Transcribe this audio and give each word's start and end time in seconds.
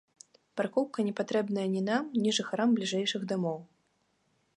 Паркоўка 0.59 1.03
не 1.09 1.11
патрэбная 1.19 1.65
ні 1.75 1.83
нам, 1.89 2.07
ні 2.23 2.33
жыхарам 2.39 2.69
бліжэйшых 2.79 3.21
дамоў. 3.33 3.59